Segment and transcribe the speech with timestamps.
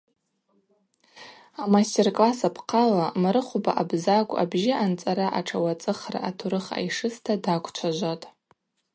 [1.63, 8.25] Амастер-класс апхъала Марыхвба Абзагв абжьы анцӏара атшауацӏыхра атурых айшыста даквчважватӏ.